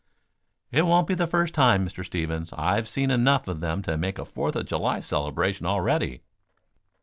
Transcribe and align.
"It 0.71 0.81
won't 0.87 1.05
be 1.05 1.13
the 1.13 1.27
first 1.27 1.53
time, 1.53 1.85
Mr. 1.85 2.03
Stevens. 2.03 2.51
I've 2.53 2.89
seen 2.89 3.11
enough 3.11 3.47
of 3.47 3.59
them 3.59 3.83
to 3.83 3.97
make 3.99 4.17
a 4.17 4.25
Fourth 4.25 4.55
of 4.55 4.65
July 4.65 4.99
celebration, 4.99 5.67
already." 5.67 6.23